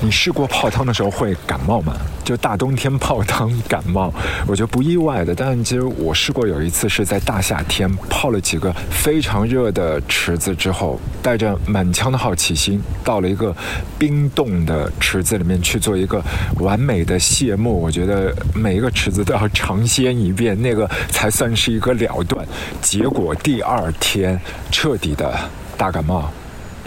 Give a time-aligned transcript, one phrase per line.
[0.00, 1.94] 你试过泡汤的时候会感冒吗？
[2.24, 4.12] 就大冬天泡汤感冒，
[4.46, 5.34] 我觉得不意外的。
[5.34, 13.54] 但其实我试过有一次是在大夏天泡了几个非常热的池子之后，带着满腔的好奇心，到了一个
[13.98, 16.22] 冰冻的池子里面去做一个
[16.60, 17.80] 完美的谢幕。
[17.80, 22.46] 我觉得每一个池子都要尝鲜一遍，那个才算是一个了断。
[22.82, 24.38] 结果第二天
[24.70, 25.34] 彻底的
[25.76, 26.30] 大感冒。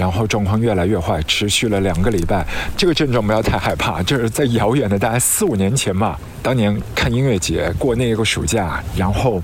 [0.02, 2.44] 然后状况越来越坏，持续了两个礼拜。
[2.76, 6.20] 这个症状不要太害怕，这是在遥远的大概四五年前吧。
[6.42, 9.40] 当年看音乐节过那个暑假，然后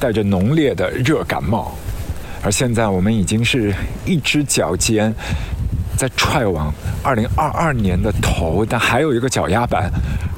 [0.00, 1.76] 带着浓烈的热感冒，
[2.42, 3.74] 而现在我们已经是
[4.06, 5.14] 一只脚尖。
[5.96, 9.90] 在踹往二零二二年的头，但还有一个脚丫板，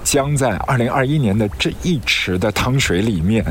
[0.03, 3.45] 将在二零二一年的这一池的汤水里面。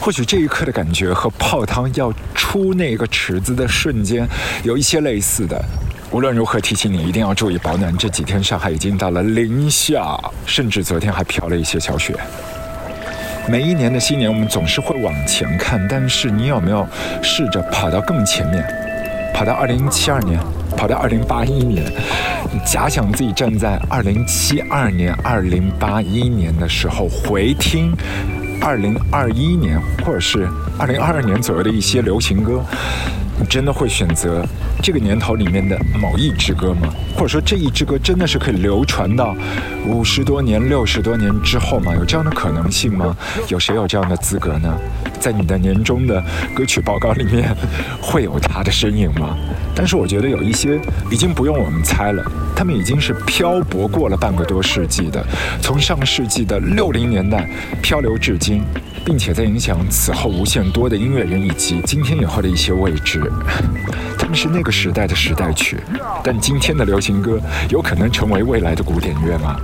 [0.00, 4.26] 或许这一刻的感觉和泡汤要出那个池子的瞬间
[4.62, 5.62] 有一些类似的。
[6.10, 7.96] 无论如何，提醒你一定要注意保暖。
[7.96, 12.14] 这几天上海已经到了零下，甚至昨天还飘了一些小雪。
[13.48, 16.86] 每一年的新年，我们总是会往前看，但是你有没有
[17.22, 18.64] 试着跑到更前面，
[19.34, 20.38] 跑到二零七二年？
[20.76, 21.84] 跑到二零八一年，
[22.64, 27.92] 假想自己站在二零七二年、二零八一年的时候，回听
[28.62, 32.62] 二零二一年或者是二零二二年左右的一些流行歌，
[33.40, 34.44] 你真的会选择
[34.82, 36.92] 这个年头里面的某一支歌吗？
[37.14, 39.34] 或者说这一支歌真的是可以流传到
[39.86, 41.94] 五十多年、六十多年之后吗？
[41.94, 43.16] 有这样的可能性吗？
[43.48, 44.78] 有谁有这样的资格呢？
[45.18, 46.22] 在你的年终的
[46.54, 47.54] 歌曲报告里面
[47.98, 49.34] 会有他的身影吗？
[49.74, 50.78] 但是我觉得有一些
[51.10, 52.22] 已经不用我们猜了，
[52.54, 55.24] 他们已经是漂泊过了半个多世纪的，
[55.62, 57.48] 从上世纪的六零年代
[57.80, 58.62] 漂流至今，
[59.04, 63.20] 并且在影响此后无限多的音乐人以及今天以后的一些位置。
[64.18, 65.78] 他们是那个时代的时代曲，
[66.22, 69.56] 但今天的流行歌有可能成为未来的古典乐吗？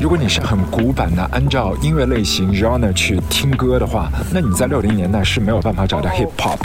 [0.00, 6.58] 如果你是很古板的按照音乐类型 genre 去听歌的话，那你在六零年代是没有办法找到 hip hop。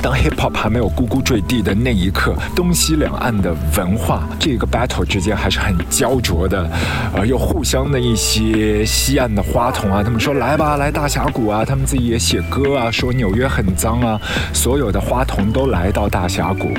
[0.00, 6.70] 当 hip hop 还没有咕咕坠地的那一刻，东西两岸的文化这个 battle 之间还是很焦灼的，
[7.14, 14.20] 呃，又互相的一些西岸的花童啊，他们说来吧，来大峡谷啊，他们自己也写歌啊，说纽约很脏啊，
[14.52, 16.72] 所有的花童都来到大峡谷。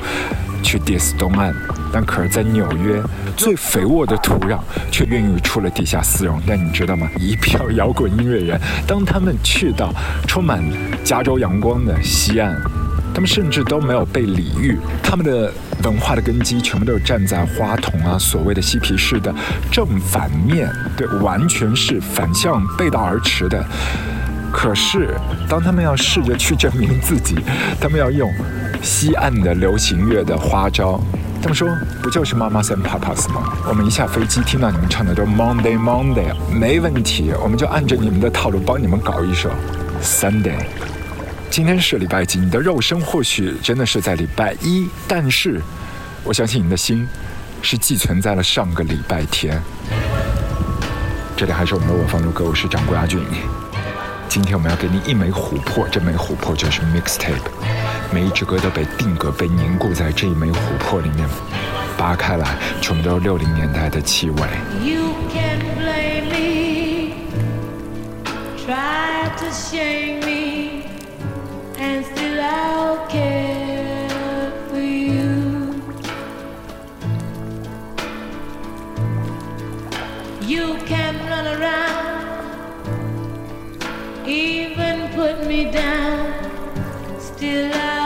[0.62, 1.54] 去 diss 东岸，
[1.92, 3.02] 但可是，在纽约
[3.36, 4.60] 最肥沃的土壤，
[4.92, 6.42] 却孕育出了地下丝绒。
[6.46, 7.10] 但你知道吗？
[7.20, 9.94] 一票摇滚音乐人，当他们去到
[10.28, 10.64] 充满
[11.04, 12.56] 加州阳光的西岸，
[13.14, 14.78] 他们甚至都没有被礼遇。
[15.04, 15.52] 他们的
[15.84, 19.34] 文化的根基，全部都是站在花童啊，所谓的嬉皮士的
[19.72, 23.66] 正反面，对，完全是反向背道而驰的。
[24.52, 25.16] 可是，
[25.48, 27.36] 当他们要试着去证明自己，
[27.80, 28.32] 他们要用。
[28.82, 30.98] 西岸的流行乐的花招，
[31.42, 31.68] 他们说
[32.02, 33.44] 不就是妈妈 and papas 吗？
[33.68, 39.52] 我们一下飞机听到你们唱的都 Monday Monday，没问题，我们就按着你们的套路帮你们搞一首
[40.02, 40.66] Sunday。
[41.50, 42.40] 今天是礼拜几？
[42.40, 45.62] 你的肉身或许真的是在礼拜一，但是
[46.24, 47.06] 我相信你的心
[47.62, 49.62] 是寄存在了上个礼拜天。
[51.36, 53.20] 这里还是我们的我方路歌，我是掌柜阿俊。
[54.30, 57.42] 今天我们要给你一枚琥珀，这枚琥珀就是 mixtape，
[58.14, 61.28] 每一支歌都被定格、被凝固在这一枚琥珀里面，
[61.98, 64.38] 扒开来，全部都是六零年代的气味。
[64.84, 67.16] You can blame me,
[68.56, 70.84] try to shame me,
[71.80, 73.80] and still i care.
[80.48, 81.99] You can run around.
[85.20, 87.99] put me down, still I.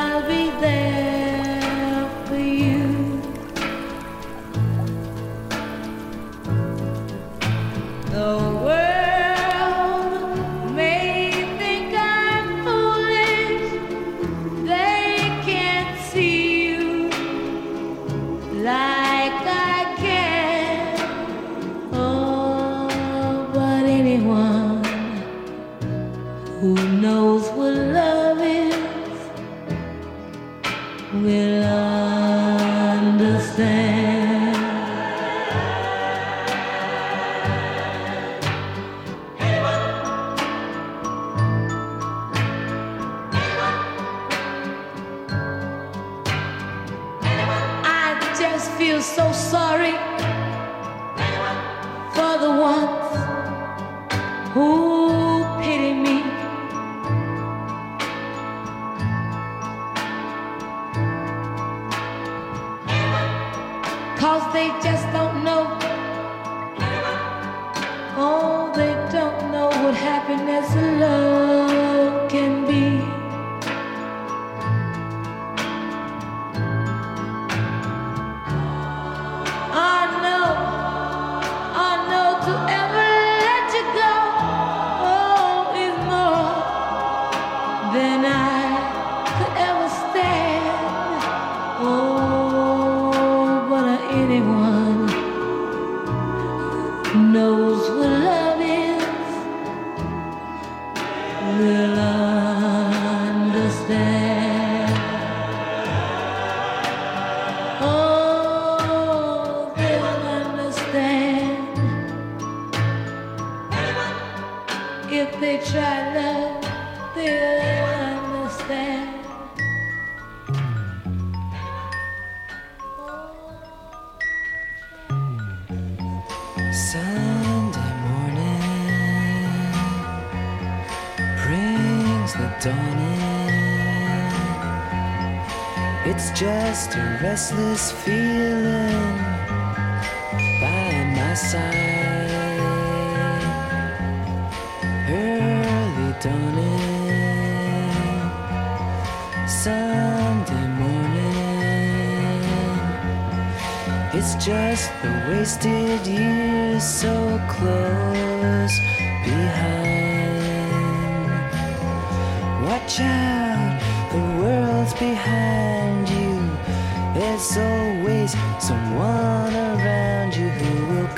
[137.92, 138.23] feeling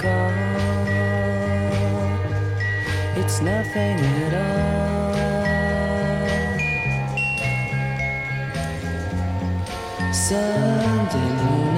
[0.05, 0.31] call.
[3.21, 5.13] It's nothing at all.
[10.13, 11.74] Sunday morning,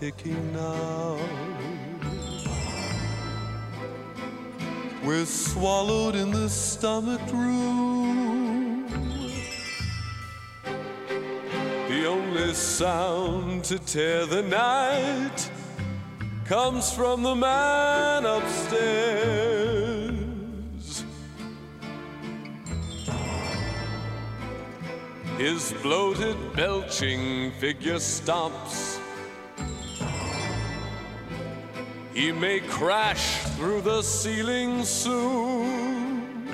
[0.00, 1.18] ticking now.
[5.04, 8.88] We're swallowed in the stomach room.
[11.88, 15.50] The only sound to tear the night
[16.46, 20.20] comes from the man upstairs.
[25.36, 28.59] His bloated, belching figure stomps.
[32.20, 36.44] He may crash through the ceiling soon.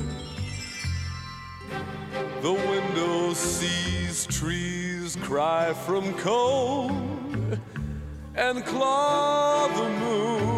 [2.40, 7.58] The window sees trees cry from cold
[8.36, 10.55] and claw the moon.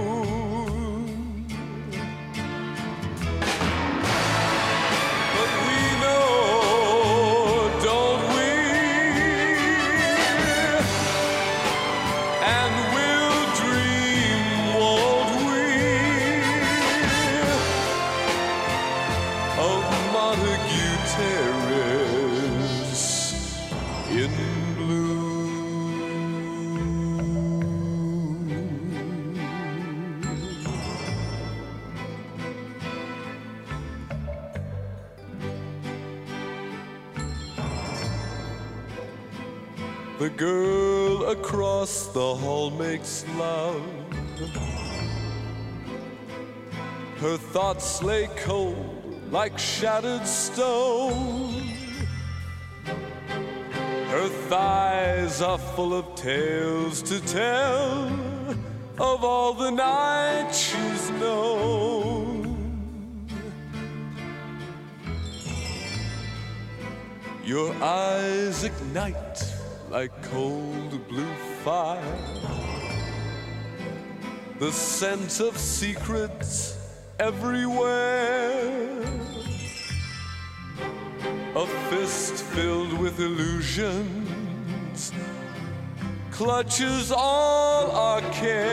[40.38, 43.82] Girl across the hall makes love.
[47.18, 51.60] Her thoughts lay cold like shattered stone.
[54.14, 58.06] Her thighs are full of tales to tell
[59.00, 62.38] of all the nights she's known.
[67.44, 69.47] Your eyes ignite
[69.90, 72.18] like cold blue fire.
[74.58, 76.76] The scent of secrets
[77.18, 79.02] everywhere.
[81.54, 85.12] A fist filled with illusions
[86.30, 88.68] clutches all our cares.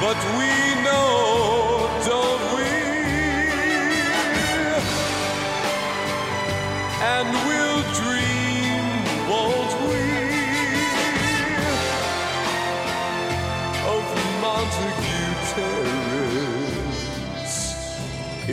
[0.00, 0.52] But we
[0.84, 1.45] know,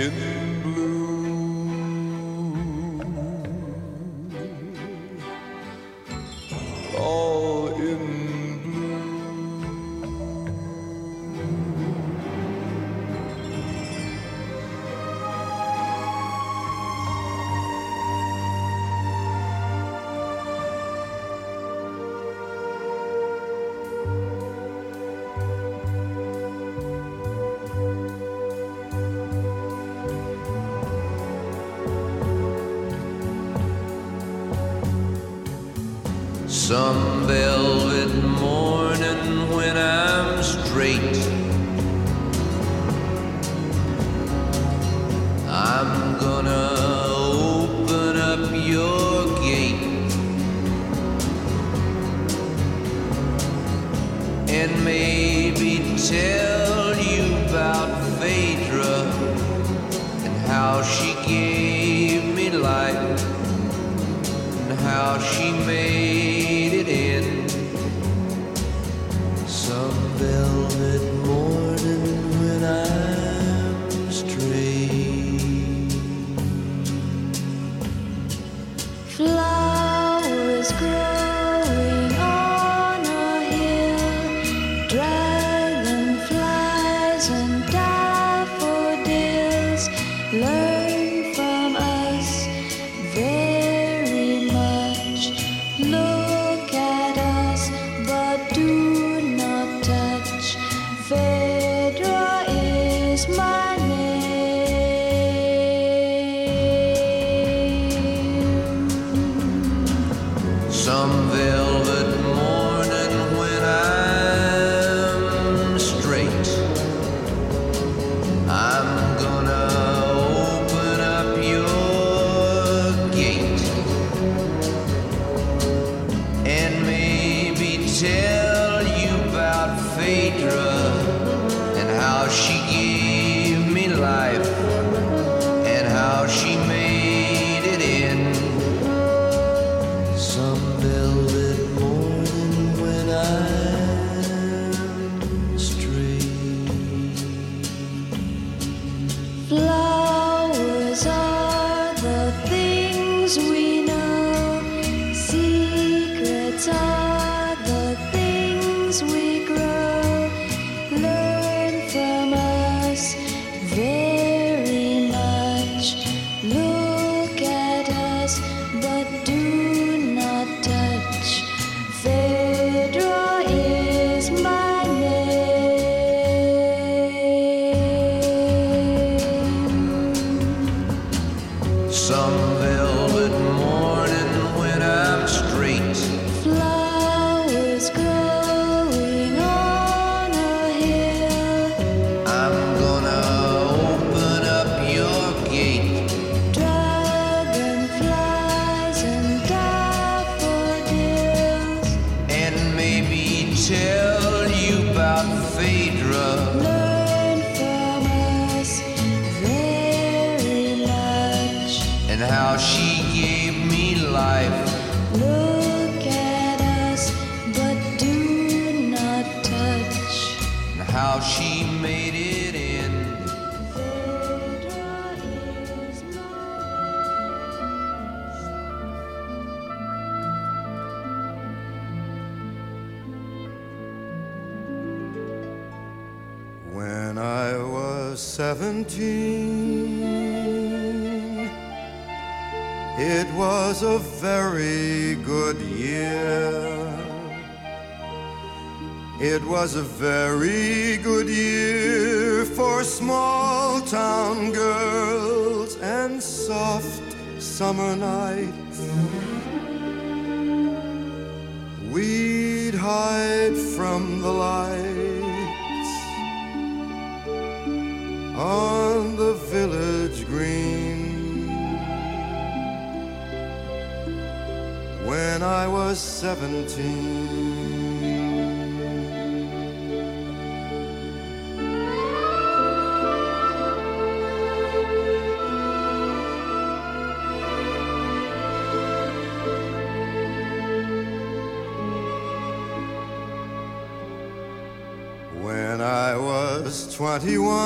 [0.03, 0.42] in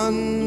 [0.07, 0.46] 21,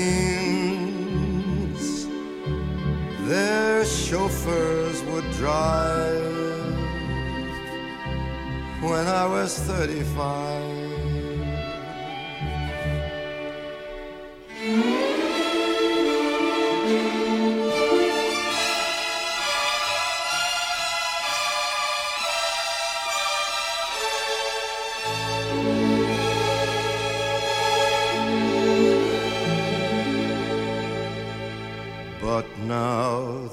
[4.11, 6.21] chauffeurs would drive
[8.81, 10.70] when I was 35.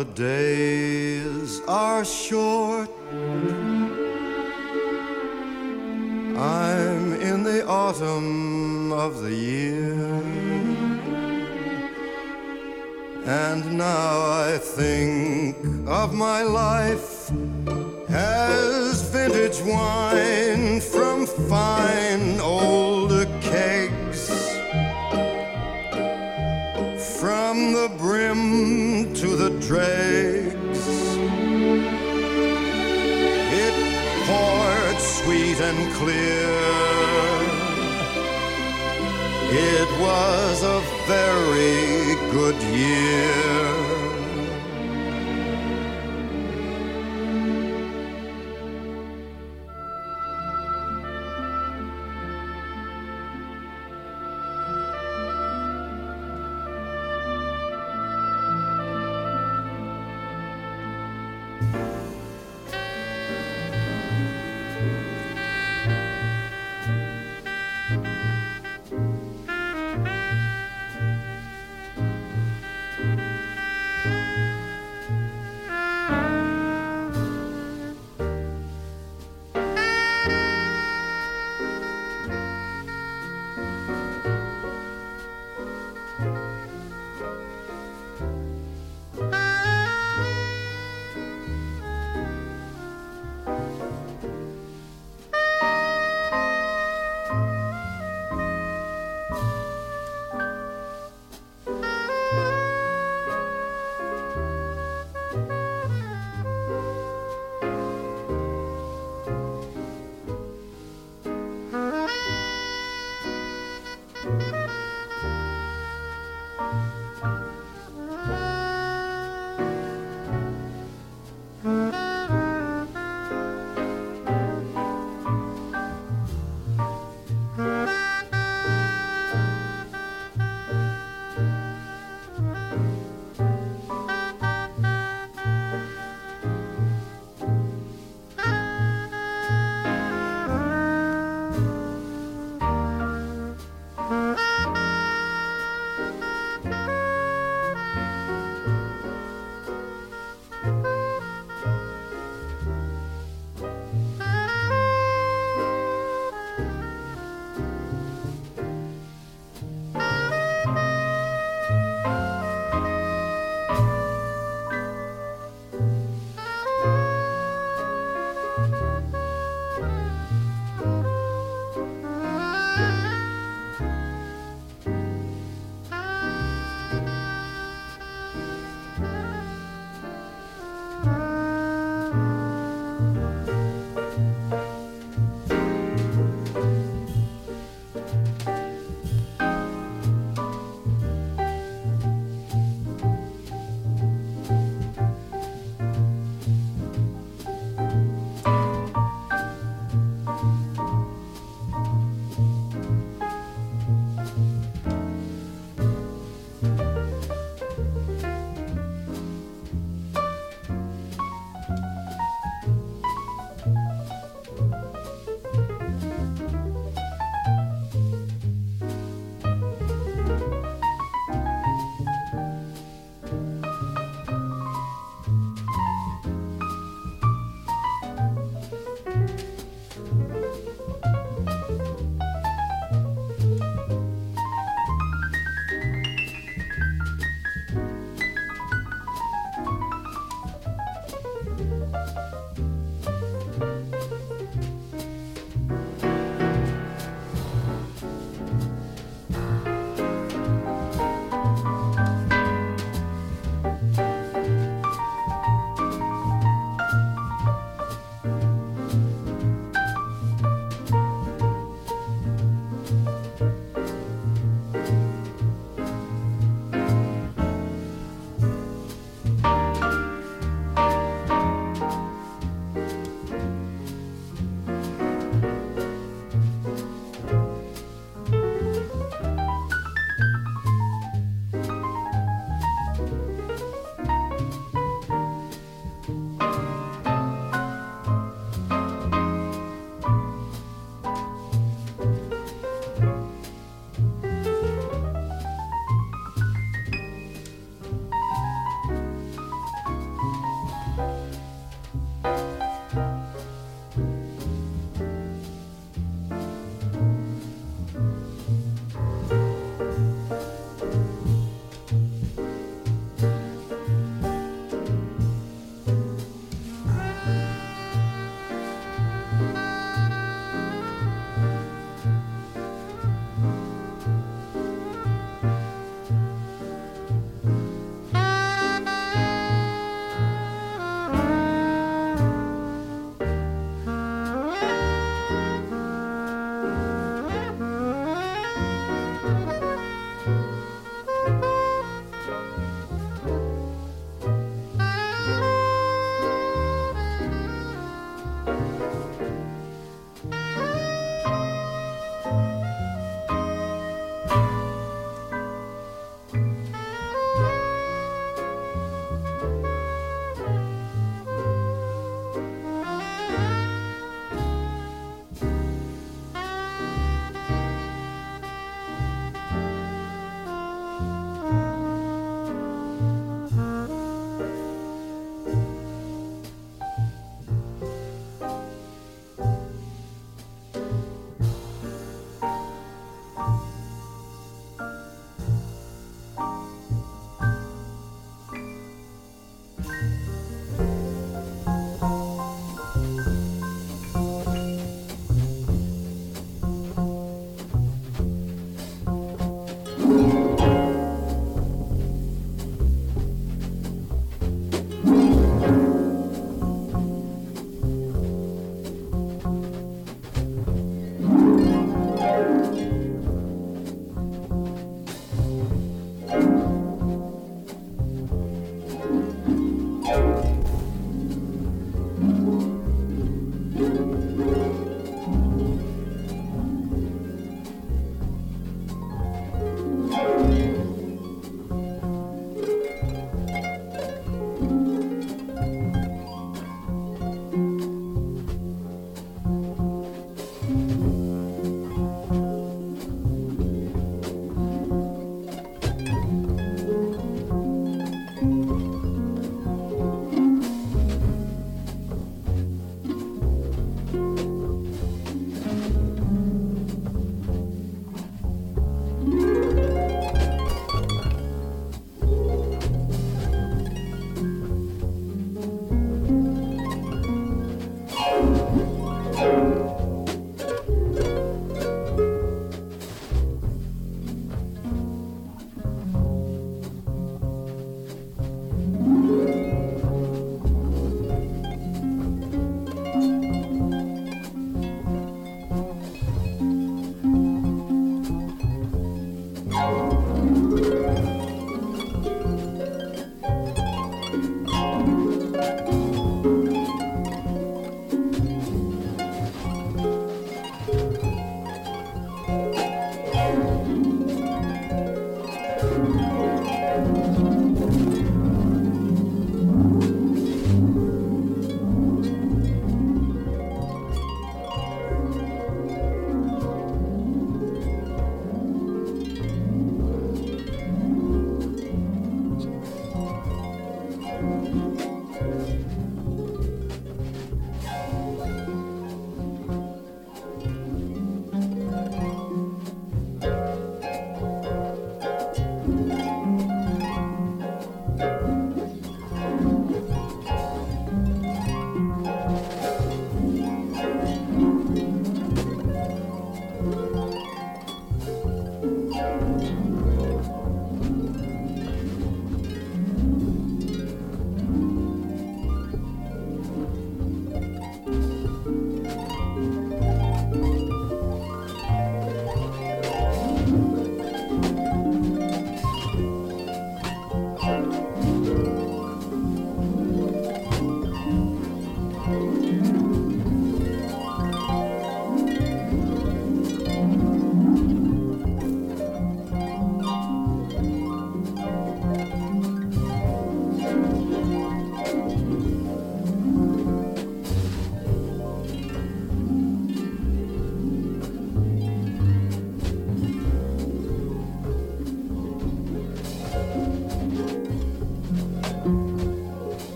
[0.00, 2.88] The days are short.
[6.38, 10.22] I'm in the autumn of the year.
[13.26, 14.12] And now
[14.46, 17.30] I think of my life
[18.08, 24.30] as vintage wine from fine older kegs.
[27.20, 28.79] From the brim
[29.40, 30.82] the dregs.
[33.64, 33.74] It
[34.26, 36.50] poured sweet and clear.
[39.72, 43.79] It was a very good year.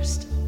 [0.00, 0.39] First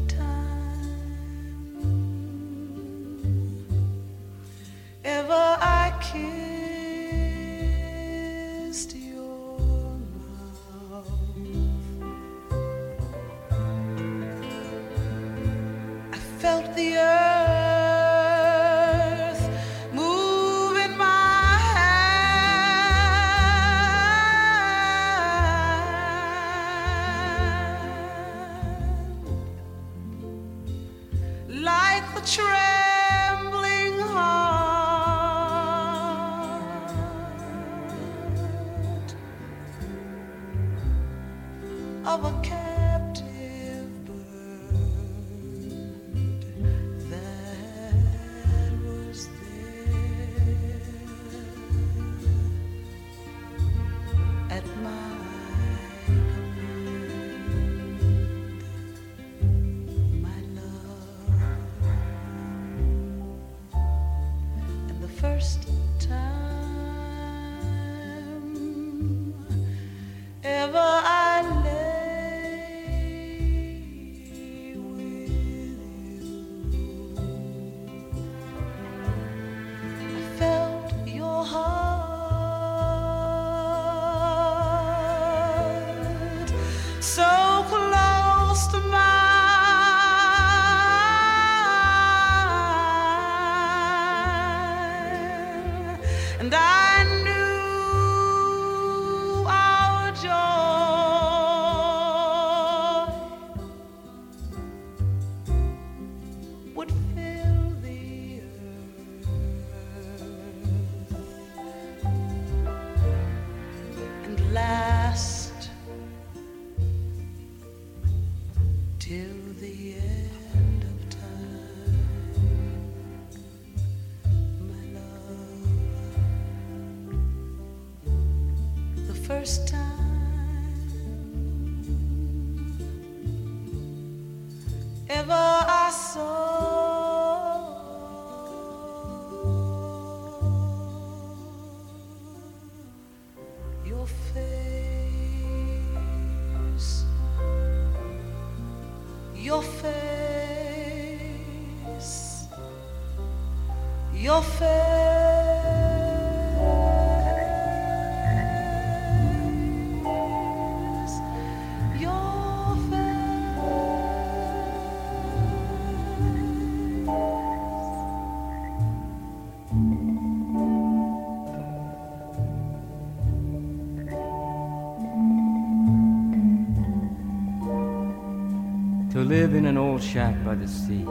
[179.23, 181.05] to live in an old shack by the sea.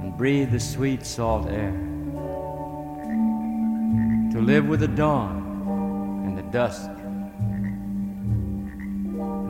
[0.00, 1.72] And breathe the sweet salt air.
[4.32, 6.88] To live with the dawn and the dusk,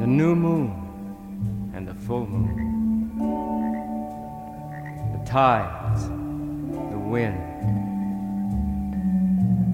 [0.01, 3.17] the new moon and the full moon,
[5.13, 7.39] the tides, the wind,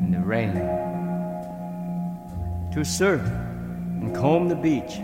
[0.02, 0.52] and the rain.
[2.74, 3.22] To surf
[4.04, 4.96] and comb the beach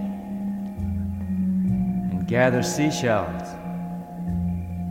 [2.13, 3.49] and gather seashells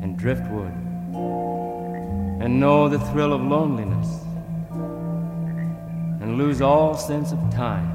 [0.02, 0.74] and driftwood
[2.42, 4.08] and know the thrill of loneliness
[6.22, 7.88] and lose all sense of time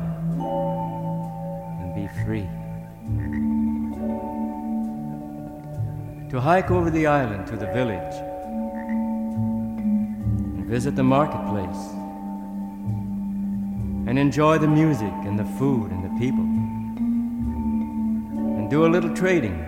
[1.80, 2.48] and be free.
[6.30, 8.14] To hike over the island to the village
[10.54, 12.03] and visit the marketplace
[14.14, 16.44] and enjoy the music and the food and the people.
[18.58, 19.58] And do a little trading.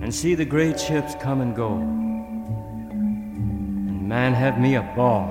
[0.00, 1.78] And see the great ships come and go.
[1.78, 5.26] And man have me a ball.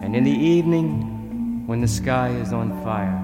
[0.00, 3.20] And in the evening when the sky is on fire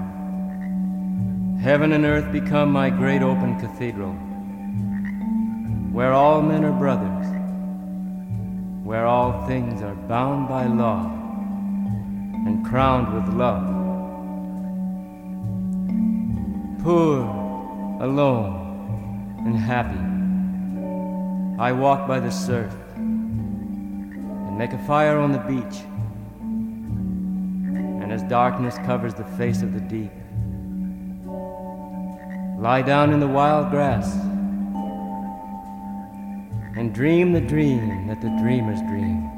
[1.61, 4.11] heaven and earth become my great open cathedral
[5.93, 7.30] where all men are brothers,
[8.91, 11.05] where all things are bound by law
[12.45, 13.63] and crowned with love.
[16.83, 17.21] Poor,
[18.01, 19.97] alone, and happy,
[21.57, 25.85] I walk by the surf and make a fire on the beach.
[28.01, 30.11] And as darkness covers the face of the deep,
[32.59, 34.30] lie down in the wild grass
[36.93, 39.29] dream the dream that the dreamers dream.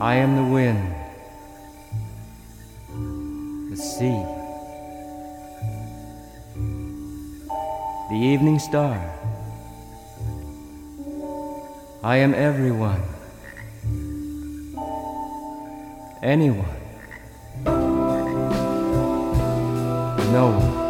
[0.00, 0.94] I am the wind,
[3.70, 4.24] the sea,
[8.10, 8.98] the evening star.
[12.02, 13.02] I am everyone,
[16.20, 16.81] anyone.
[20.32, 20.81] No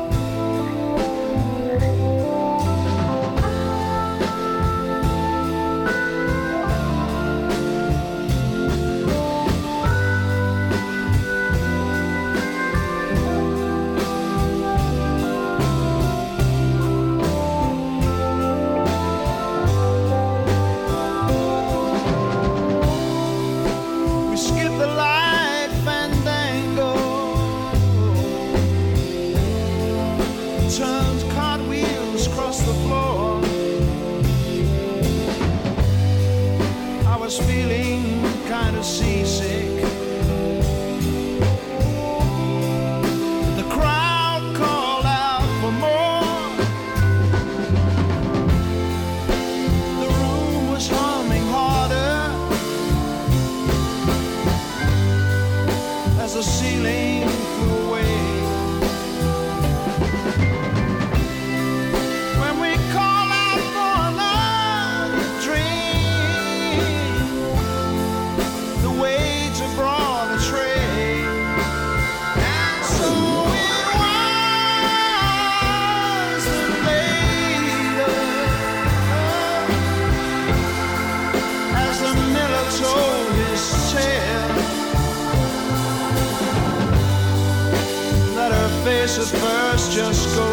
[89.95, 90.52] just ghostly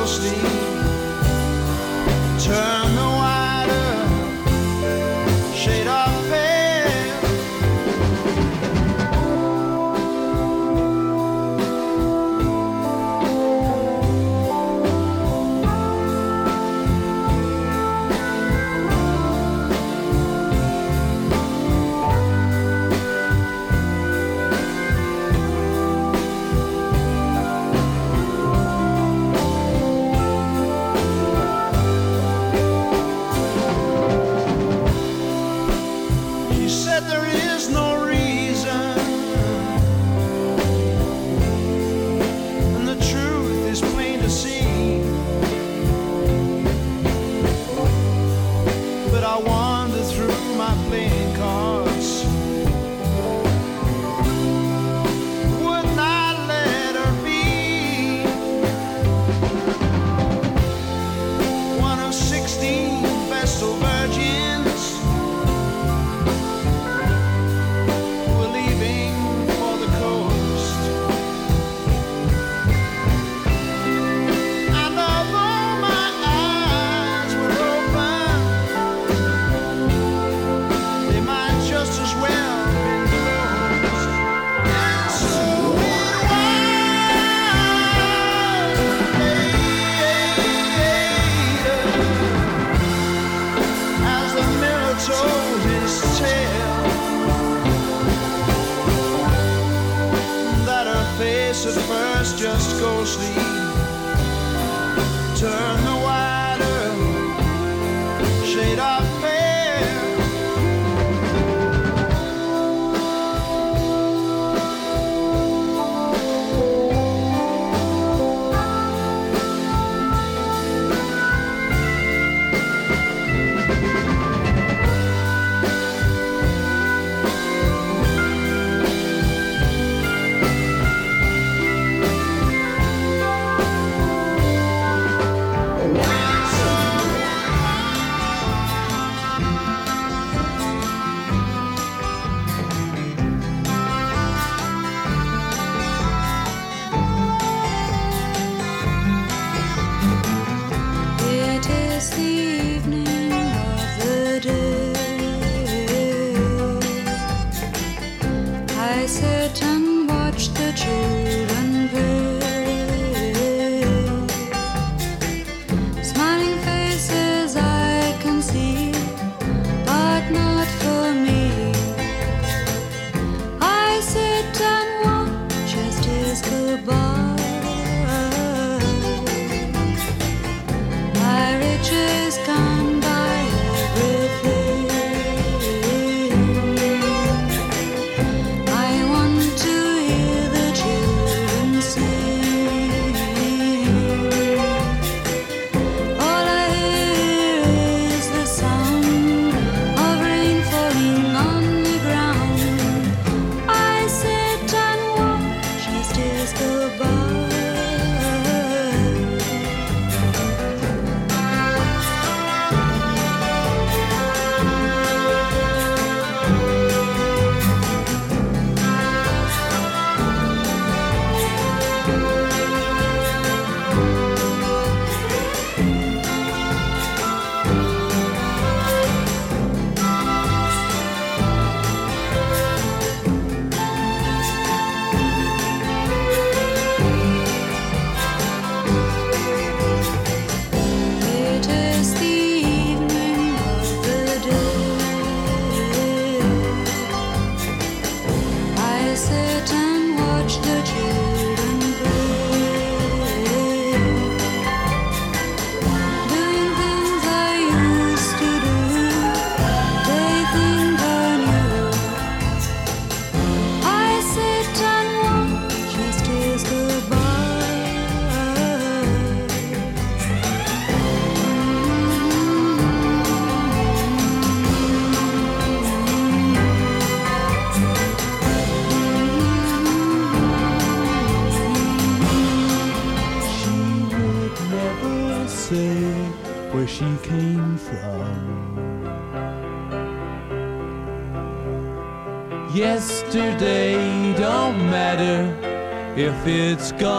[296.79, 297.18] it's gone.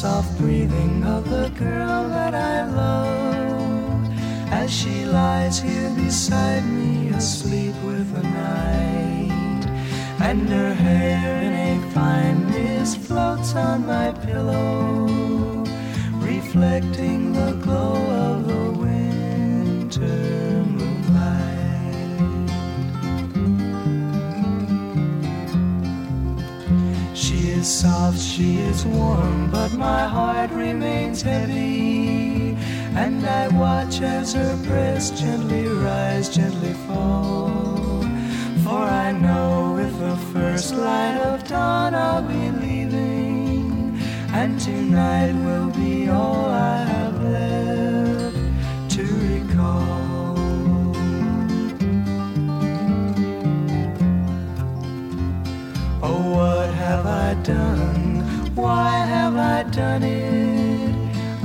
[0.00, 4.02] Soft breathing of the girl that I love
[4.50, 9.62] as she lies here beside me, asleep with the night.
[10.22, 15.66] And her hair in a fine mist floats on my pillow,
[16.16, 17.19] reflecting
[27.70, 32.56] soft, she is warm, but my heart remains heavy.
[32.96, 38.02] And I watch as her breast gently rise, gently fall.
[38.64, 43.98] For I know with the first light of dawn I'll be leaving.
[44.32, 46.79] And tonight will be all I
[57.30, 58.56] I done?
[58.56, 60.92] Why have I done it?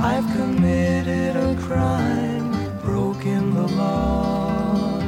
[0.00, 5.00] I've committed a crime, broken the law.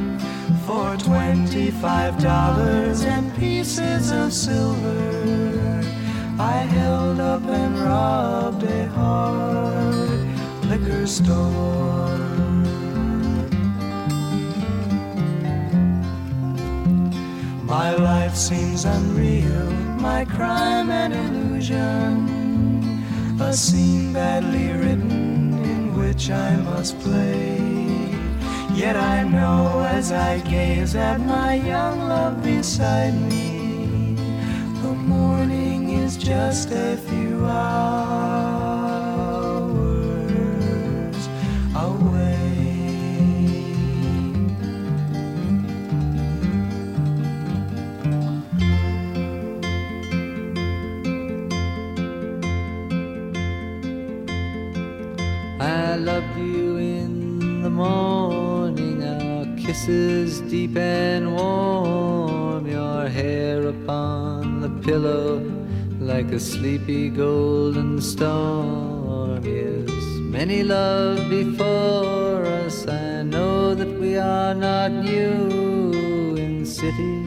[0.65, 5.83] For twenty-five dollars and pieces of silver,
[6.39, 10.21] I held up and robbed a hard
[10.69, 12.07] liquor store.
[17.65, 22.15] My life seems unreal, my crime and illusion,
[23.41, 27.57] a scene badly written in which I must play.
[28.73, 34.15] Yet I know as I gaze at my young love beside me,
[34.81, 38.38] the morning is just a few hours
[59.89, 65.39] kisses deep and warm, your hair upon the pillow
[65.99, 69.43] like a sleepy golden storm.
[69.43, 69.89] Yes,
[70.37, 72.87] many love before us.
[72.87, 77.17] I know that we are not new in city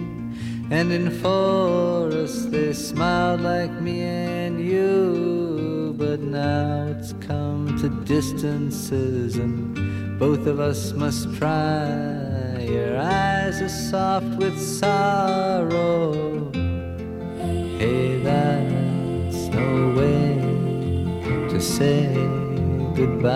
[0.70, 2.52] and in forest.
[2.52, 10.60] They smiled like me and you, but now it's come to distances, and both of
[10.60, 12.21] us must try.
[13.02, 16.52] Eyes are soft with sorrow.
[17.76, 20.38] Hey, that's no way
[21.50, 22.14] to say
[22.94, 23.32] goodbye.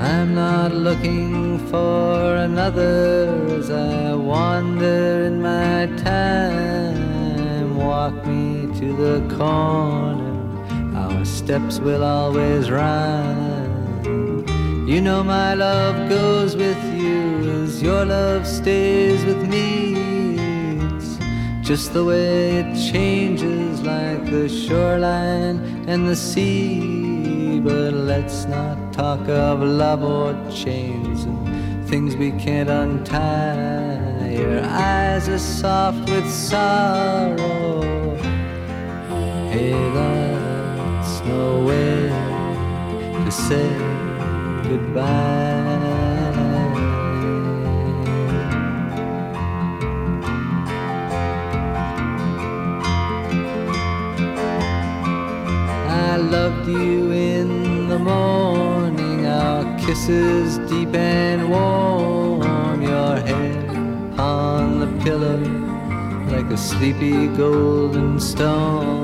[0.00, 7.01] I'm not looking for another as I wander in my time.
[9.02, 14.06] The corner, our steps will always rhyme.
[14.86, 19.96] You know my love goes with you as your love stays with me.
[20.94, 21.18] It's
[21.66, 27.58] just the way it changes like the shoreline and the sea.
[27.58, 34.36] But let's not talk of love or chains and things we can't untie.
[34.38, 37.91] Your eyes are soft with sorrow.
[39.52, 42.08] Hey, that's no way
[43.22, 43.68] to say
[44.66, 45.02] goodbye.
[55.86, 65.04] I loved you in the morning, our kisses deep and warm, your head on the
[65.04, 65.36] pillow
[66.32, 69.01] like a sleepy golden storm.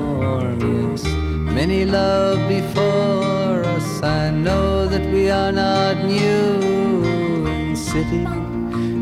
[1.59, 4.01] Many love before us.
[4.01, 8.23] I know that we are not new in city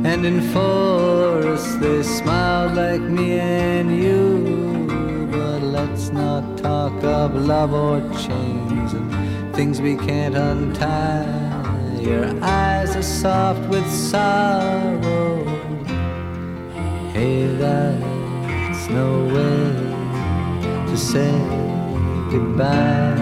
[0.09, 1.79] and in forest.
[1.79, 9.55] They smiled like me and you, but let's not talk of love or chains and
[9.55, 12.01] things we can't untie.
[12.01, 15.45] Your eyes are soft with sorrow.
[17.13, 19.86] Hey, that's no way
[20.97, 21.31] to say
[22.31, 23.13] goodbye.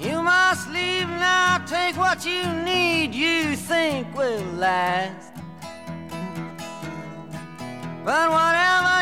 [0.00, 5.32] You must leave now, take what you need, you think will last.
[8.04, 8.93] But whatever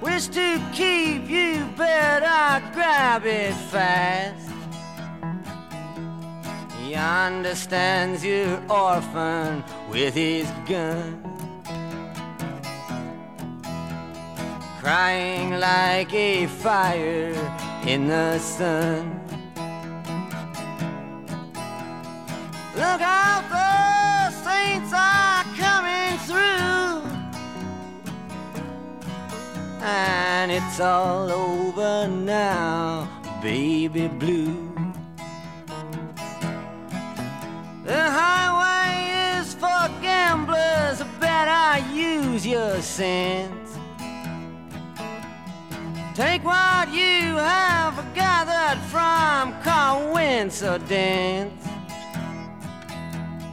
[0.00, 4.50] wish to keep, you but I grab it fast.
[6.78, 11.22] He understands your orphan with his gun.
[14.80, 17.34] Crying like a fire
[17.86, 19.20] in the sun.
[22.74, 24.92] Look out, the saints
[29.82, 33.08] And it's all over now,
[33.42, 34.74] baby blue.
[37.84, 43.78] The highway is for gamblers, better use your sense.
[46.14, 51.54] Take what you have gathered from coincidence.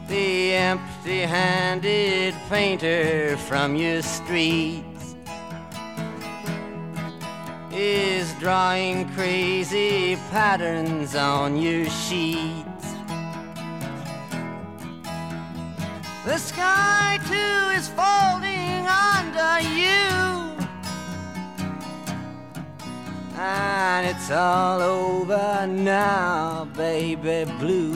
[0.10, 4.97] The empty handed painter from your streets
[7.78, 12.88] is drawing crazy patterns on your sheets.
[16.26, 20.58] The sky too is folding under you.
[23.40, 27.96] And it's all over now, baby blue.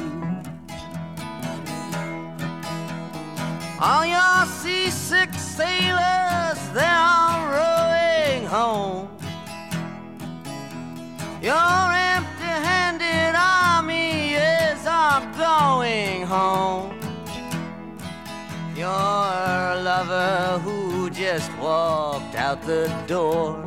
[3.81, 9.10] All your seasick sailors, they're all rowing home.
[11.41, 11.53] Your
[11.91, 16.93] empty handed army is all going home.
[18.75, 18.85] Your
[19.81, 23.57] lover who just walked out the door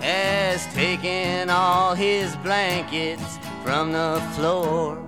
[0.00, 5.02] has taken all his blankets from the floor.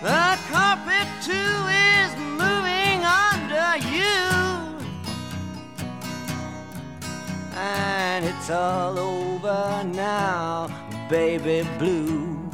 [0.00, 1.56] The carpet too
[1.92, 3.76] is moving under
[7.56, 10.68] and it's all over now,
[11.08, 12.45] baby blue.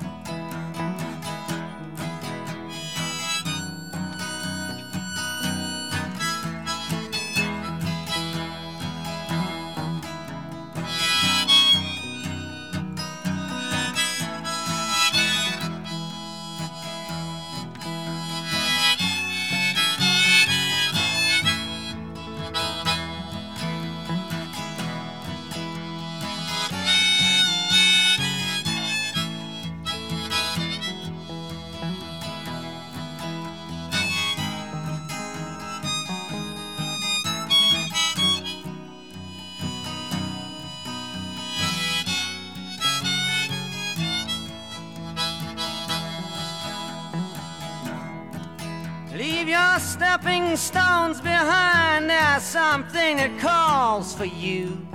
[50.22, 52.08] Stepping stones behind.
[52.08, 54.86] There's something that calls for you.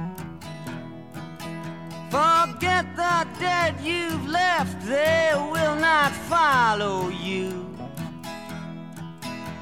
[2.10, 7.66] Forget the dead you've left, they will not follow you.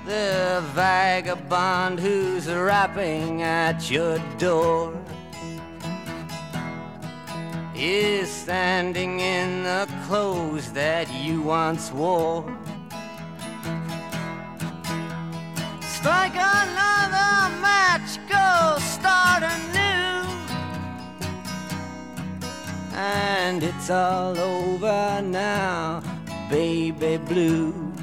[0.05, 4.93] The vagabond who's rapping at your door
[7.76, 12.45] is standing in the clothes that you once wore.
[16.05, 20.21] Strike another match, go start anew.
[22.93, 26.03] And it's all over now,
[26.47, 27.94] baby blue.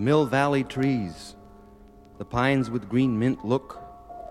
[0.00, 1.36] Mill Valley trees,
[2.16, 3.78] the pines with green mint look,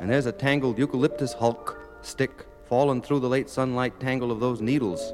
[0.01, 4.61] and there's a tangled eucalyptus hulk stick fallen through the late sunlight tangle of those
[4.61, 5.13] needles,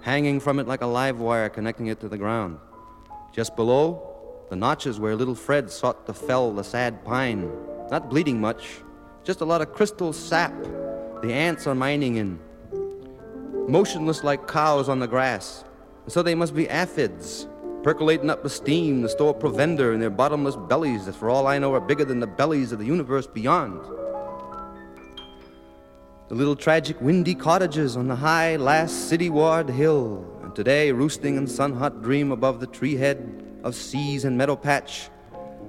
[0.00, 2.56] hanging from it like a live wire connecting it to the ground.
[3.30, 7.52] Just below, the notches where little Fred sought to fell the sad pine,
[7.90, 8.80] not bleeding much,
[9.22, 10.54] just a lot of crystal sap
[11.20, 12.38] the ants are mining in,
[13.68, 15.62] motionless like cows on the grass.
[16.04, 17.46] And so they must be aphids,
[17.82, 21.58] percolating up the steam to store provender in their bottomless bellies that, for all I
[21.58, 23.80] know, are bigger than the bellies of the universe beyond.
[26.28, 31.36] The little tragic windy cottages on the high last city ward hill, and today roosting
[31.36, 35.08] in sun hot dream above the tree head of seas and meadow patch,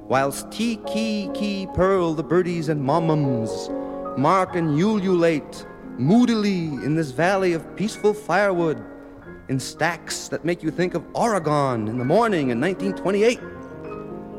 [0.07, 3.69] whilst tee kee kee pearl the birdies and momums,
[4.17, 5.65] mark and ululate
[5.97, 8.83] moodily in this valley of peaceful firewood
[9.49, 13.39] in stacks that make you think of Oregon in the morning in 1928,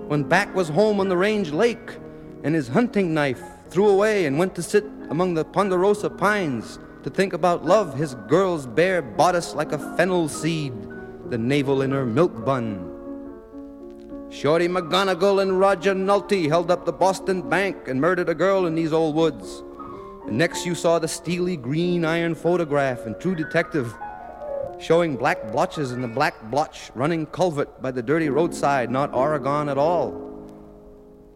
[0.08, 1.98] when Back was home on the range lake
[2.44, 7.10] and his hunting knife threw away and went to sit among the ponderosa pines to
[7.10, 10.72] think about love, his girl's bare bodice like a fennel seed,
[11.28, 12.86] the navel in her milk bun.
[14.30, 18.76] Shorty McGonigal and Roger Nulty held up the Boston Bank and murdered a girl in
[18.76, 19.64] these old woods.
[20.28, 23.92] And next you saw the steely green iron photograph and True Detective
[24.78, 29.68] showing black blotches in the black blotch running culvert by the dirty roadside, not Oregon
[29.68, 30.28] at all.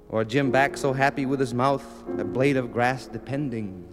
[0.09, 1.85] Or Jim back so happy with his mouth,
[2.19, 3.87] a blade of grass depending.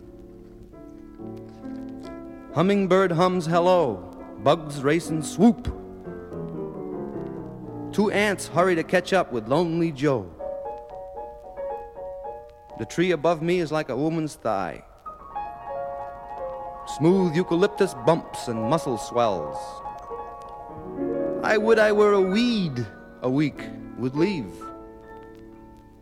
[2.54, 3.96] Hummingbird hums hello,
[4.44, 5.66] bugs race and swoop.
[7.92, 10.30] Two ants hurry to catch up with Lonely Joe.
[12.80, 14.84] The tree above me is like a woman's thigh
[16.98, 19.58] smooth eucalyptus bumps and muscle swells.
[21.44, 22.86] I would I were a weed
[23.22, 23.64] a week
[23.98, 24.52] would leave.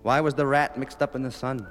[0.02, 1.68] Why was the rat mixed up in the sun?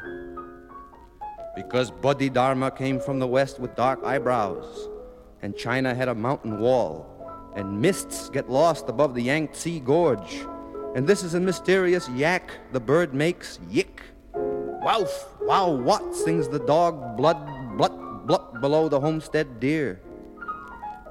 [1.56, 4.88] Because Bodhi Dharma came from the west with dark eyebrows,
[5.42, 7.06] and China had a mountain wall,
[7.56, 10.46] and mists get lost above the Yangtze Gorge,
[10.94, 14.02] and this is a mysterious yak the bird makes yick.
[14.34, 17.38] Woof, wow, what sings the dog, blood,
[17.76, 20.00] blut, blup below the homestead deer.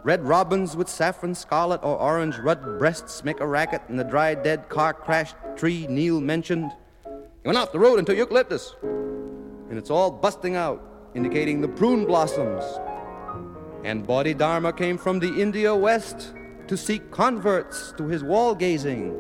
[0.04, 4.36] Red robins with saffron scarlet or orange red breasts make a racket in the dry
[4.36, 6.72] dead car crashed tree Neil mentioned.
[7.04, 12.06] He went off the road into eucalyptus, and it's all busting out, indicating the prune
[12.06, 12.64] blossoms.
[13.84, 16.34] And Bodhidharma came from the India West
[16.68, 19.20] to seek converts to his wall gazing.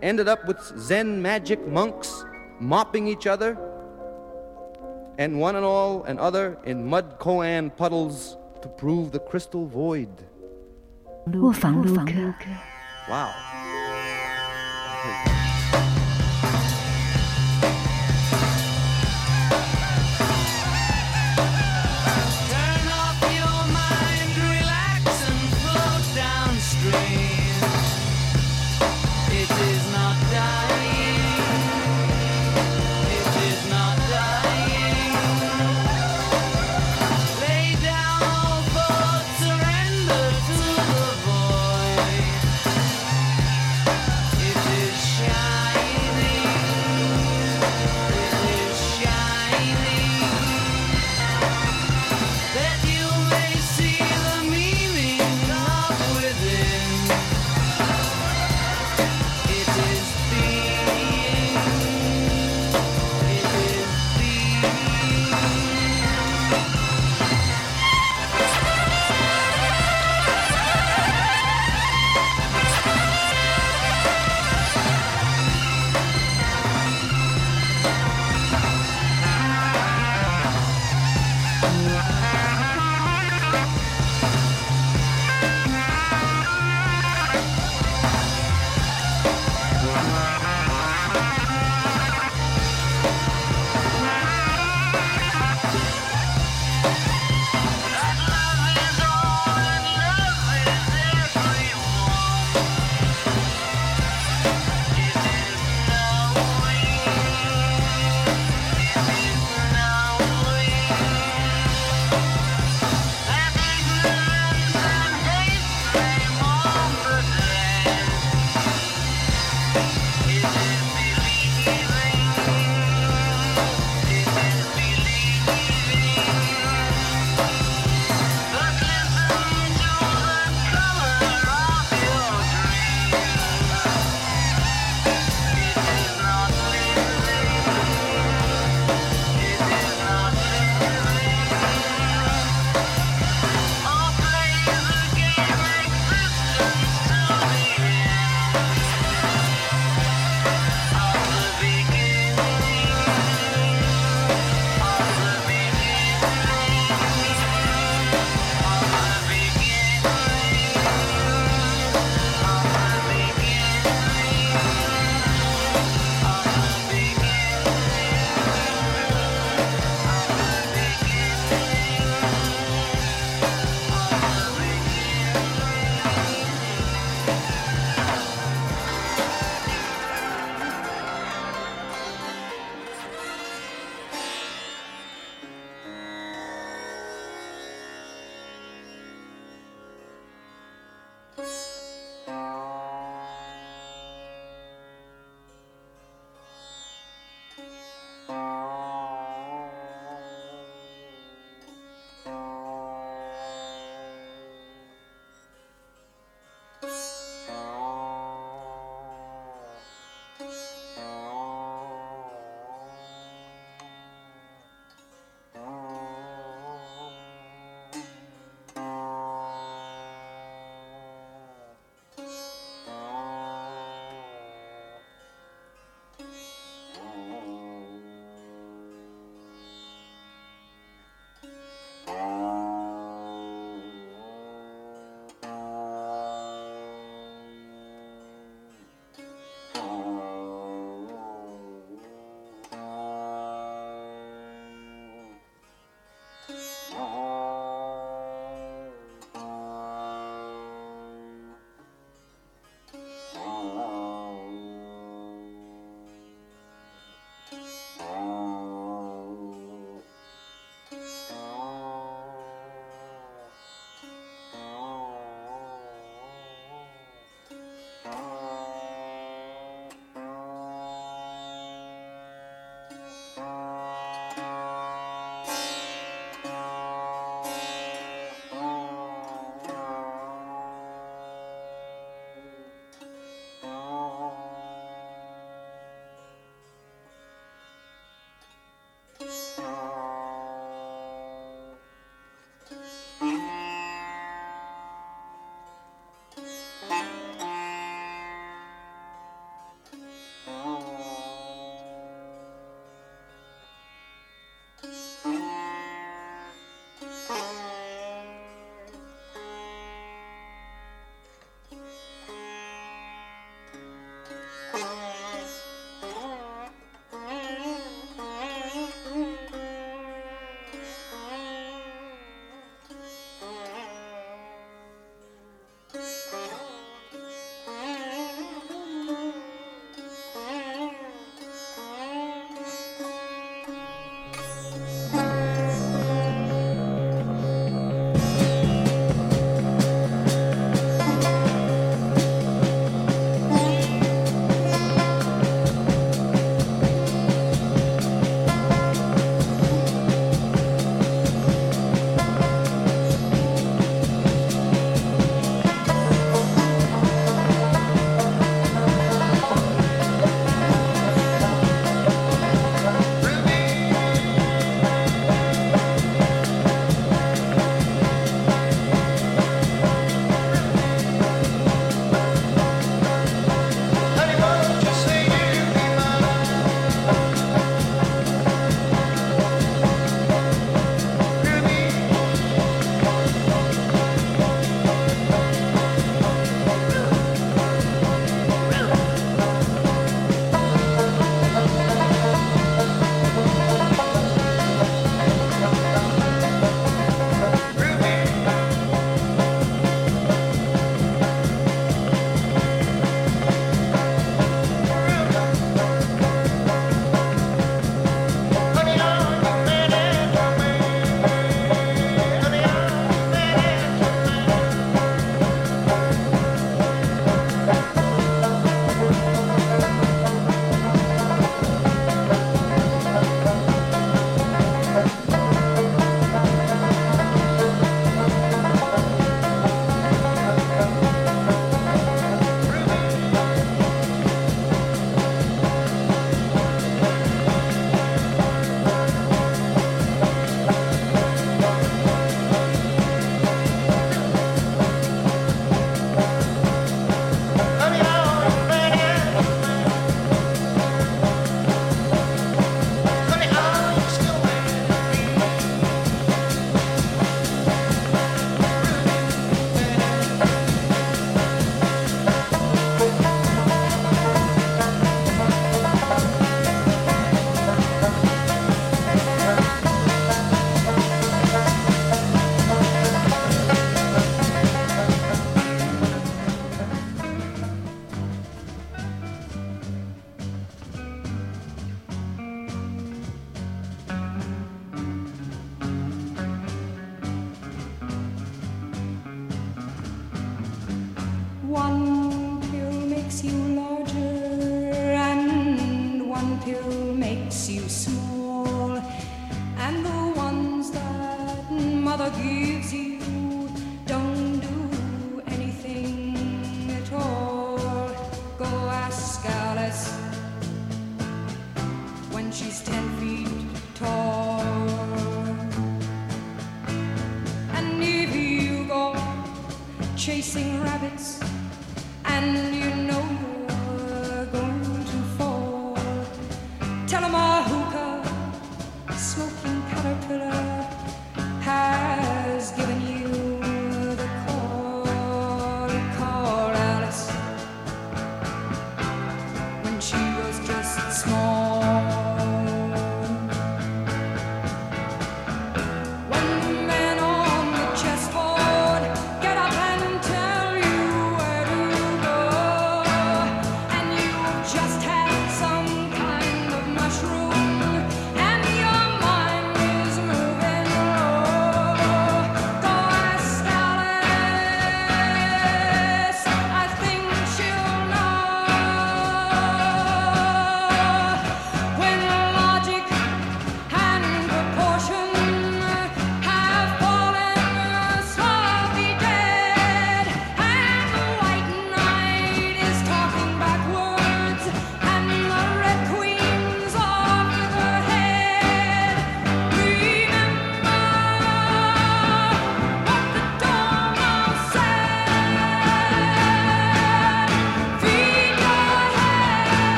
[0.00, 2.24] Ended up with Zen magic monks
[2.58, 3.58] mopping each other
[5.18, 10.08] and one and all and other in mud koan puddles to prove the crystal void.
[13.10, 13.34] Wow.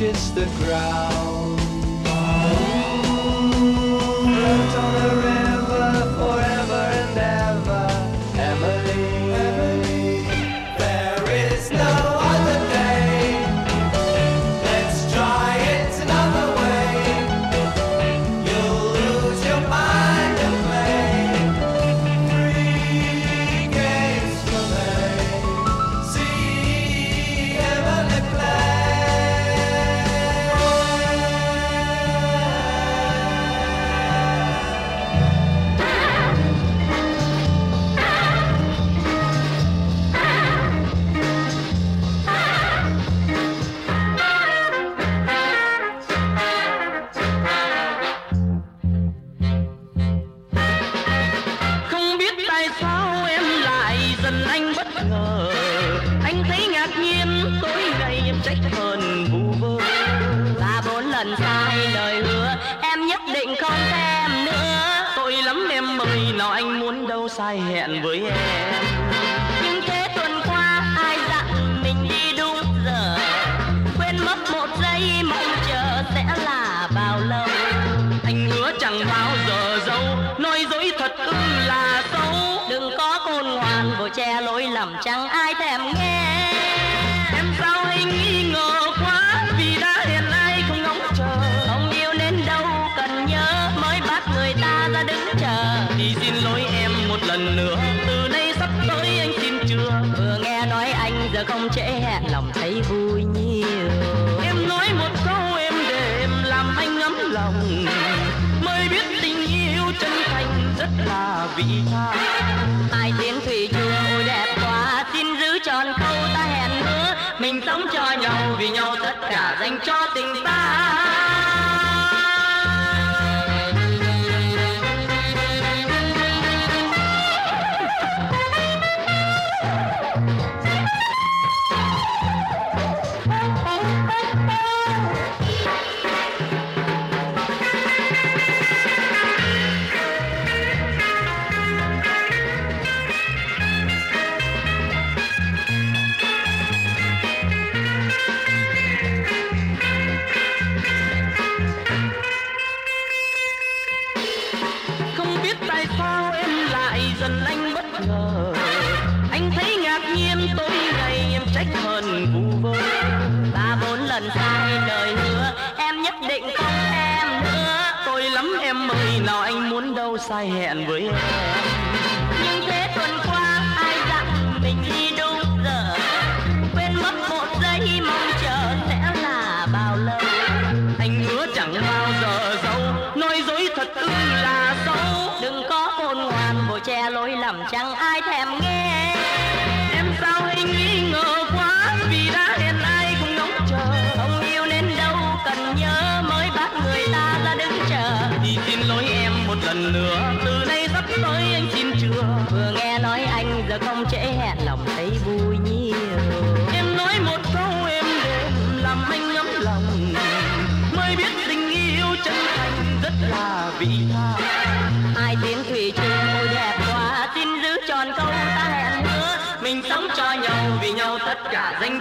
[0.00, 1.29] touches the ground.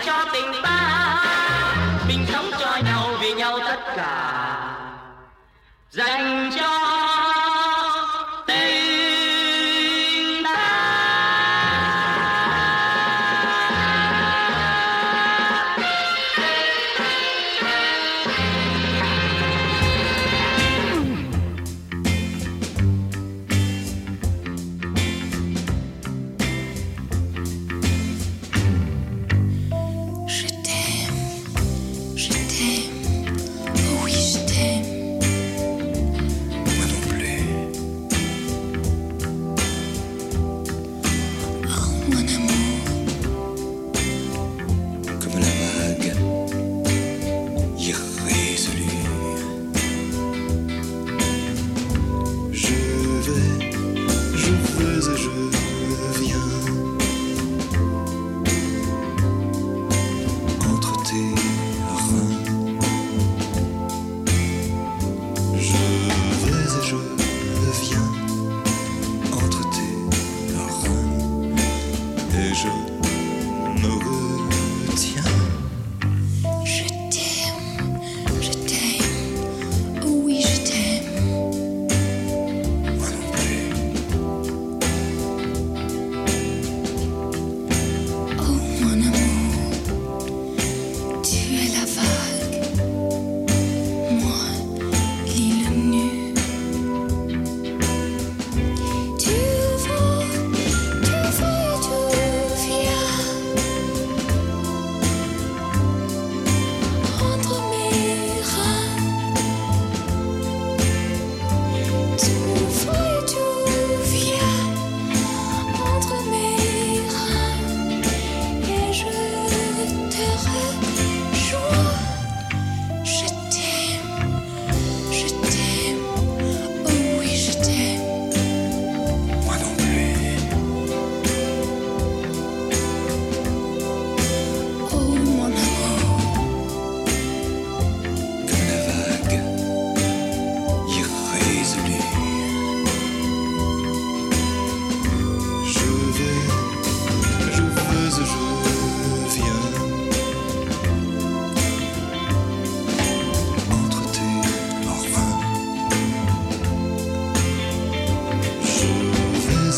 [0.06, 1.24] cho tình ta.
[2.08, 4.36] Mình sống cho nhau vì nhau tất cả.
[5.92, 6.52] Dành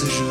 [0.08, 0.31] ce.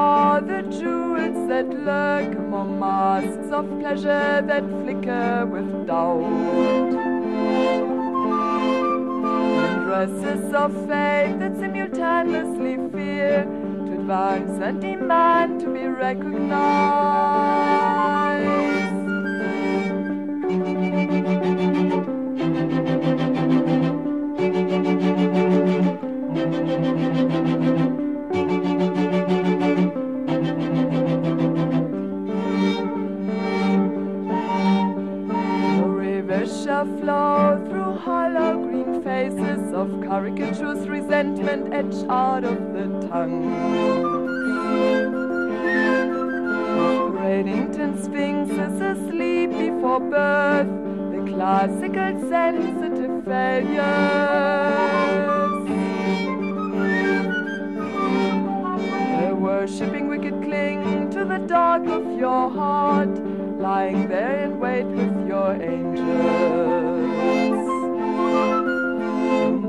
[0.00, 6.94] Are the jewels that lurk among masks of pleasure that flicker with doubt.
[9.64, 13.44] And dresses of faith that simultaneously fear
[13.86, 15.84] to advance and demand to be
[16.50, 17.69] The
[36.84, 43.50] flow through hollow green faces of caricatures, resentment etched out of the tongue.
[47.12, 50.68] Bradenton Sphinx is asleep before birth,
[51.12, 53.80] the classical sensitive failures.
[59.20, 63.10] The worshipping wicked cling to the dark of your heart,
[63.58, 67.08] lying there in wait with your angels.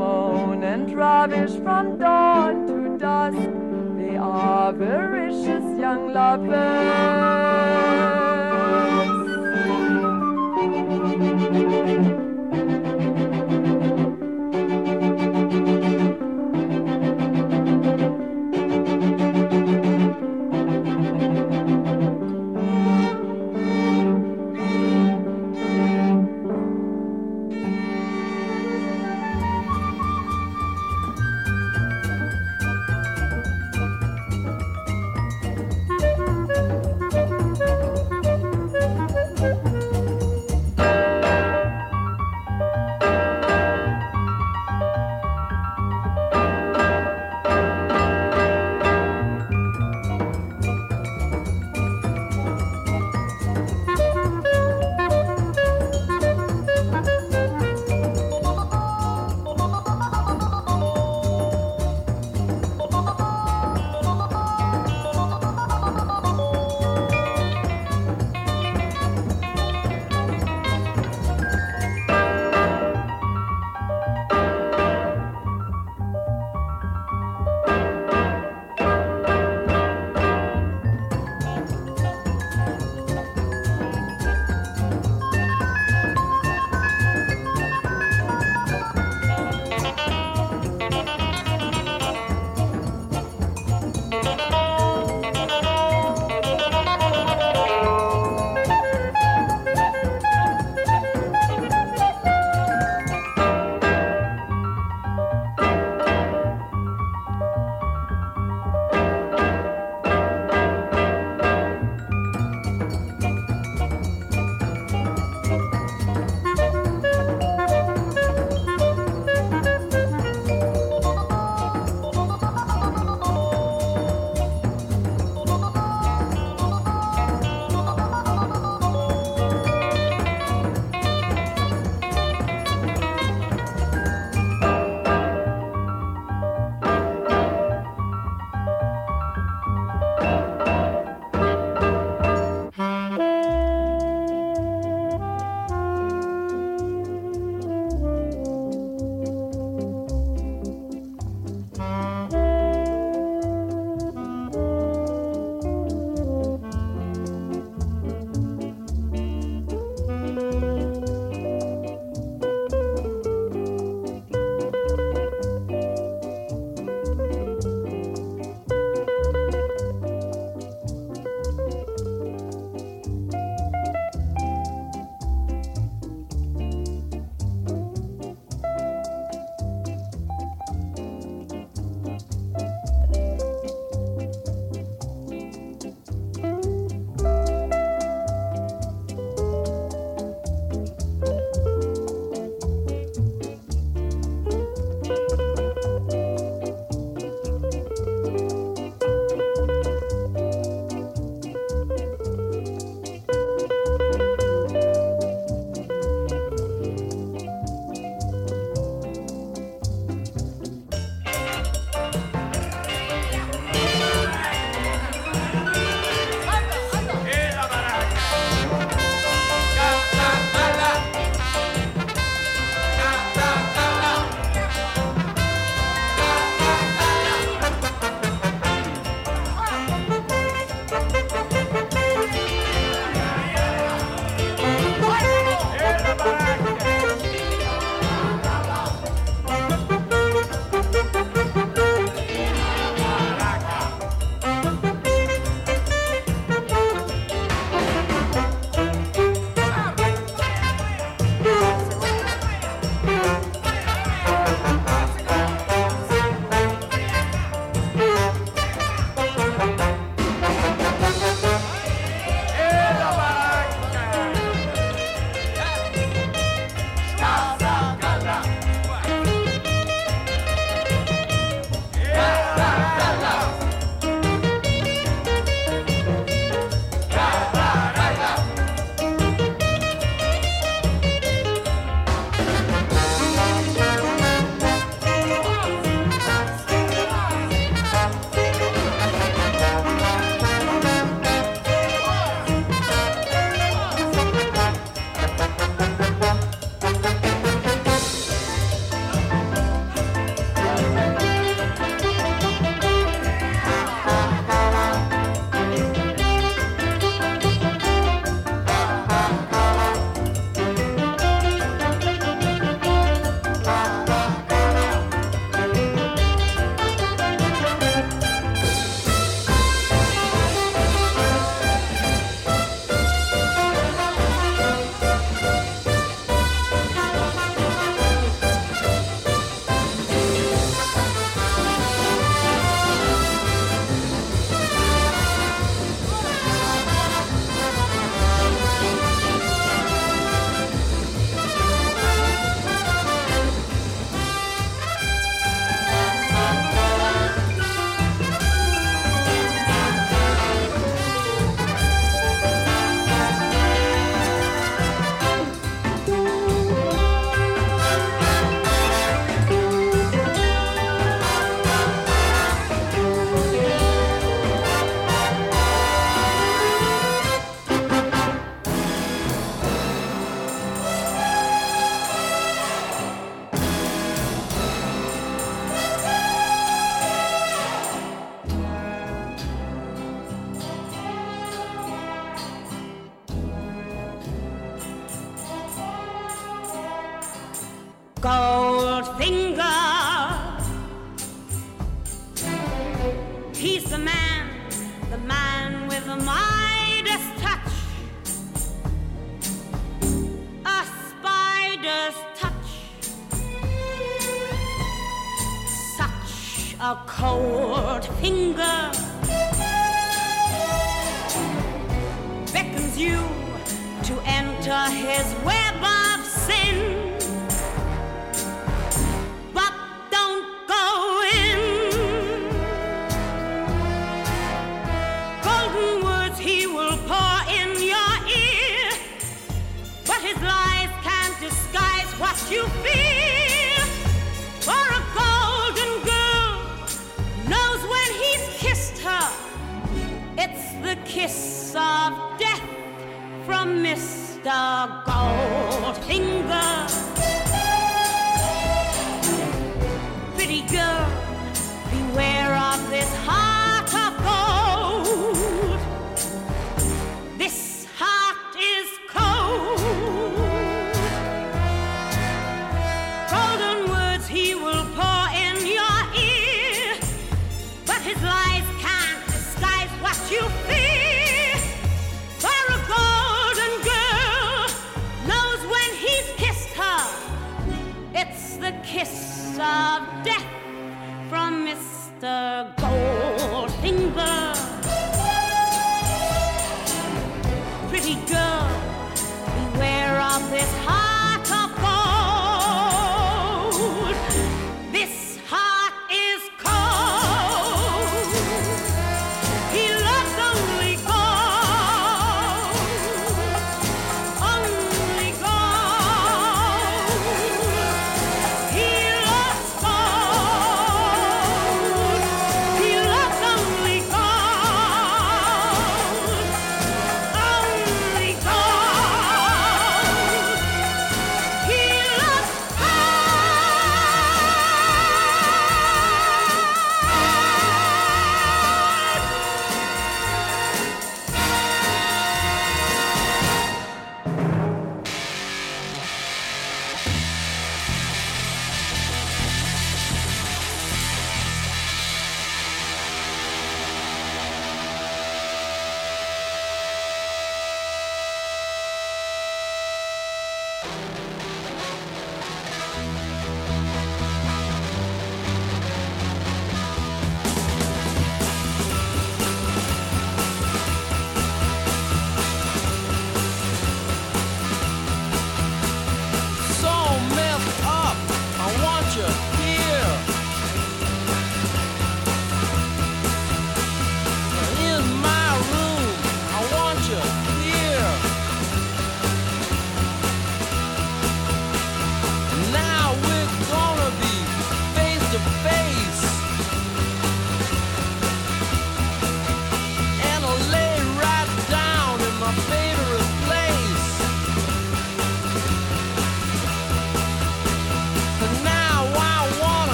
[0.00, 3.38] Moan and ravish from dawn to dusk,
[3.98, 7.50] the avaricious young lovers.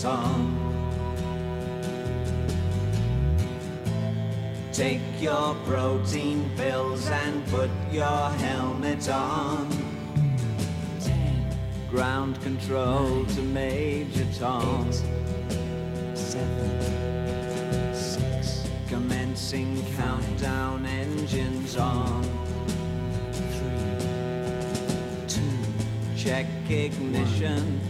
[0.00, 0.56] Tom.
[4.72, 9.68] Take your protein pills and put your helmet on.
[11.90, 14.90] Ground control to Major Tom.
[16.14, 18.66] Seven, six.
[18.88, 22.22] Commencing countdown engines on.
[23.32, 23.98] Three,
[25.28, 25.42] two.
[26.16, 27.89] Check ignition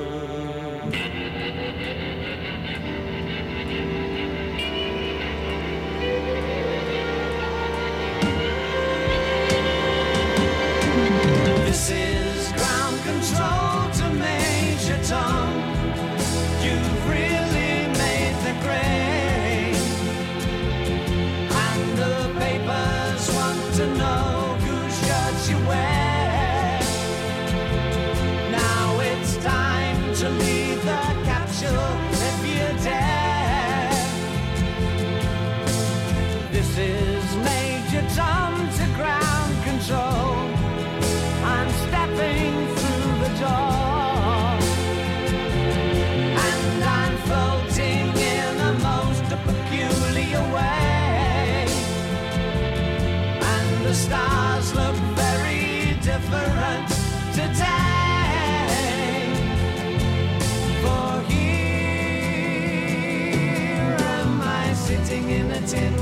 [64.91, 66.00] Sitting in a tin